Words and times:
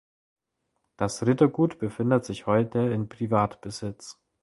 Das 0.97 1.27
Rittergut 1.27 1.77
befindet 1.77 2.25
sich 2.25 2.47
heute 2.47 2.79
in 2.79 3.07
Privatbesitz. 3.07 4.19